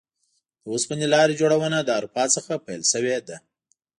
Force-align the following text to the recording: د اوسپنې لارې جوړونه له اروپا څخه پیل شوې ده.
د 0.63 0.65
اوسپنې 0.73 1.07
لارې 1.13 1.33
جوړونه 1.41 1.79
له 1.87 1.91
اروپا 1.99 2.23
څخه 2.35 2.51
پیل 2.65 2.81
شوې 2.91 3.17
ده. 3.27 3.37